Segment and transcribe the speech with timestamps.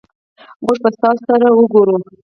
[0.63, 1.97] مونږ به ستاسو سره اوګورو